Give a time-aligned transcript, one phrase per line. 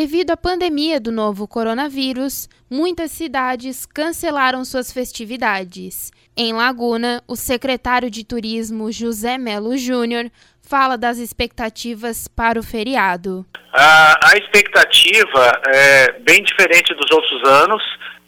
[0.00, 6.12] Devido à pandemia do novo coronavírus, muitas cidades cancelaram suas festividades.
[6.36, 10.30] Em Laguna, o secretário de Turismo José Melo Júnior
[10.62, 13.44] fala das expectativas para o feriado.
[13.72, 17.82] A, a expectativa é bem diferente dos outros anos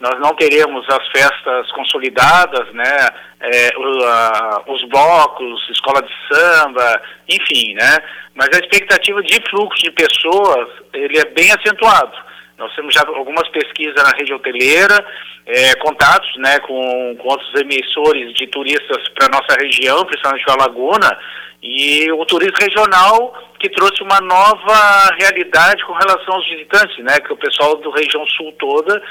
[0.00, 3.08] nós não teremos as festas consolidadas, né,
[3.40, 7.98] é, o, a, os blocos, escola de samba, enfim, né,
[8.34, 12.26] mas a expectativa de fluxo de pessoas, ele é bem acentuado.
[12.58, 15.04] Nós temos já algumas pesquisas na rede hoteleira,
[15.46, 21.18] é, contatos né, com, com outros emissores de turistas para nossa região, principalmente a Laguna,
[21.62, 27.18] e o turismo regional que trouxe uma nova realidade com relação aos visitantes, né?
[27.20, 29.02] Que o pessoal do região sul toda,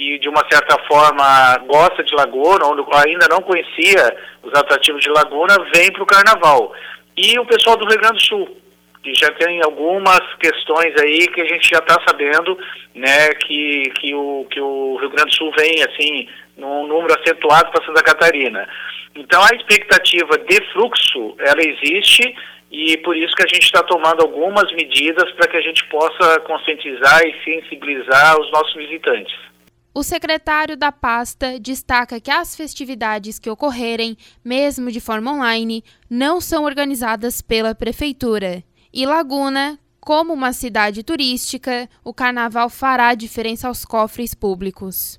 [0.00, 5.10] que de uma certa forma gosta de Laguna, ou ainda não conhecia os atrativos de
[5.10, 6.72] Laguna, vem para o carnaval.
[7.14, 8.56] E o pessoal do Rio Grande do Sul,
[9.02, 12.58] que já tem algumas questões aí que a gente já está sabendo,
[12.94, 17.70] né, que, que, o, que o Rio Grande do Sul vem, assim, num número acentuado
[17.70, 18.66] para Santa Catarina.
[19.14, 22.34] Então, a expectativa de fluxo, ela existe
[22.70, 26.40] e por isso que a gente está tomando algumas medidas para que a gente possa
[26.40, 29.49] conscientizar e sensibilizar os nossos visitantes.
[29.92, 36.40] O secretário da pasta destaca que as festividades que ocorrerem, mesmo de forma online, não
[36.40, 38.62] são organizadas pela prefeitura.
[38.92, 45.18] E Laguna, como uma cidade turística, o carnaval fará diferença aos cofres públicos.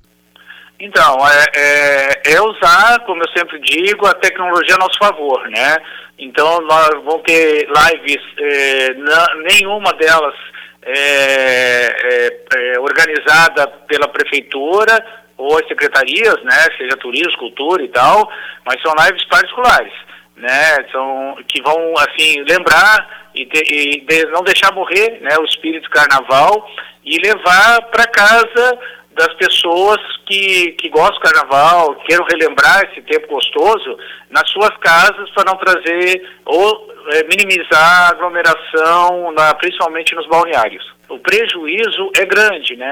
[0.79, 5.75] Então, é, é, é, usar, como eu sempre digo, a tecnologia a nosso favor, né?
[6.17, 8.93] Então, nós vamos ter lives, é,
[9.49, 10.33] nenhuma delas
[10.83, 12.60] é, é, é,
[13.01, 15.03] organizada pela prefeitura
[15.37, 16.67] ou as secretarias, né?
[16.77, 18.31] Seja turismo, cultura e tal,
[18.65, 19.93] mas são lives particulares,
[20.37, 20.85] né?
[20.91, 26.69] São, que vão, assim, lembrar e, e de, não deixar morrer né, o espírito carnaval
[27.03, 28.79] e levar para casa
[29.13, 33.97] das pessoas que, que gostam do carnaval, queiram relembrar esse tempo gostoso,
[34.29, 41.00] nas suas casas para não trazer ou é, minimizar a aglomeração, na, principalmente nos balneários.
[41.11, 42.91] O prejuízo é grande, né?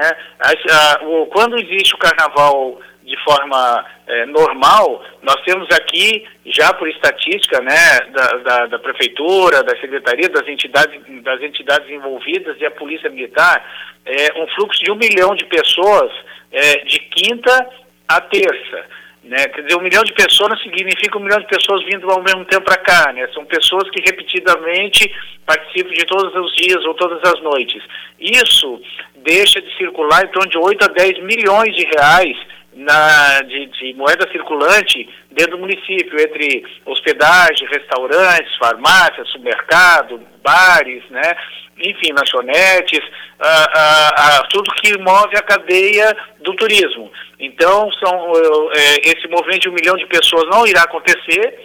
[1.30, 8.00] Quando existe o carnaval de forma é, normal, nós temos aqui, já por estatística né,
[8.12, 13.64] da, da, da, prefeitura, da secretaria, das entidades, das entidades envolvidas e a polícia militar,
[14.04, 16.12] é, um fluxo de um milhão de pessoas
[16.52, 17.68] é, de quinta
[18.06, 18.84] a terça.
[19.22, 19.48] Né?
[19.48, 22.44] Quer dizer, um milhão de pessoas não significa um milhão de pessoas vindo ao mesmo
[22.46, 23.28] tempo para cá, né?
[23.34, 25.12] São pessoas que repetidamente
[25.44, 27.82] participam de todos os dias ou todas as noites.
[28.18, 28.80] Isso
[29.16, 32.36] deixa de circular em torno de 8 a 10 milhões de reais
[32.80, 41.34] na, de, de, moeda circulante dentro do município, entre hospedagem, restaurantes, farmácias, supermercado, bares, né?
[41.82, 43.00] enfim, lanchonetes,
[43.38, 47.10] ah, ah, ah, tudo que move a cadeia do turismo.
[47.38, 48.32] Então, são,
[48.74, 51.58] é, esse movimento de um milhão de pessoas não irá acontecer,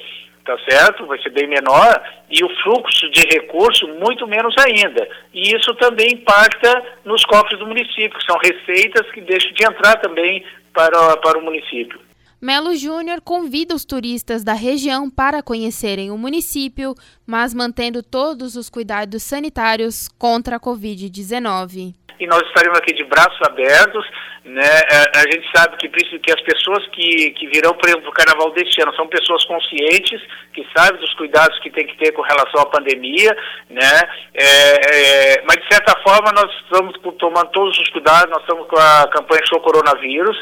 [0.45, 1.05] tá certo?
[1.07, 5.07] Vai ser bem menor, e o fluxo de recurso muito menos ainda.
[5.33, 9.95] E isso também impacta nos cofres do município, que são receitas que deixam de entrar
[9.97, 11.99] também para, para o município.
[12.45, 16.93] Melo Júnior convida os turistas da região para conhecerem o município,
[17.25, 21.95] mas mantendo todos os cuidados sanitários contra a Covid-19.
[22.19, 24.05] E nós estaremos aqui de braços abertos,
[24.45, 24.61] né?
[24.61, 28.51] É, a gente sabe que, que as pessoas que, que virão, por exemplo, o carnaval
[28.51, 30.21] deste ano são pessoas conscientes,
[30.53, 33.35] que sabem dos cuidados que tem que ter com relação à pandemia,
[33.71, 34.01] né?
[34.35, 38.77] É, é, mas de certa forma nós estamos tomando todos os cuidados, nós estamos com
[38.77, 40.37] a campanha Show Coronavírus,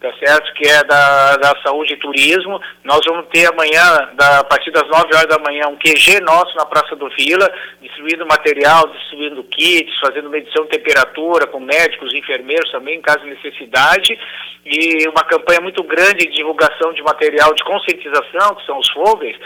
[0.00, 0.52] tá certo?
[0.54, 2.60] Que é da, da saúde e turismo.
[2.82, 6.56] Nós vamos ter amanhã, da, a partir das 9 horas da manhã, um QG nosso
[6.56, 7.50] na Praça do Vila,
[7.82, 13.30] distribuindo material, distribuindo kits, fazendo medição de temperatura com médicos, enfermeiros também, em caso de
[13.30, 14.18] necessidade.
[14.64, 19.38] E uma campanha muito grande de divulgação de material de conscientização, que são os folders,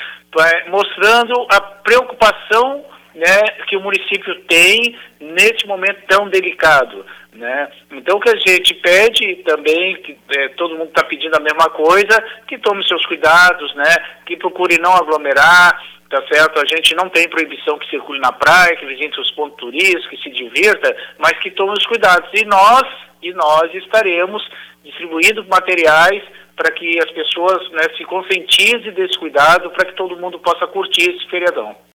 [0.69, 7.05] mostrando a preocupação né, que o município tem nesse momento tão delicado.
[7.33, 7.69] Né?
[7.93, 11.69] Então o que a gente pede também, que é, todo mundo está pedindo a mesma
[11.71, 13.97] coisa, que tome seus cuidados, né?
[14.27, 16.61] que procure não aglomerar, tá certo?
[16.61, 20.23] A gente não tem proibição que circule na praia, que visite os pontos turísticos, que
[20.23, 22.29] se divirta, mas que tome os cuidados.
[22.33, 22.85] E nós,
[23.21, 24.47] e nós estaremos
[24.85, 26.23] distribuindo materiais
[26.55, 31.11] para que as pessoas né, se conscientizem desse cuidado, para que todo mundo possa curtir
[31.11, 31.75] esse feriadão.